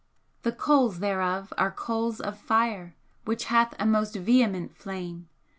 the 0.41 0.51
coals 0.51 0.97
thereof 0.97 1.53
are 1.59 1.69
coals 1.69 2.19
of 2.19 2.35
fire 2.35 2.95
which 3.25 3.45
hath 3.53 3.75
a 3.77 3.85
most 3.85 4.15
vehement 4.15 4.75
flame! 4.75 5.29